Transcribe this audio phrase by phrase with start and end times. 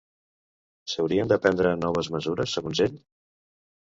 [0.93, 2.97] S'haurien de prendre noves mesures, segons ell?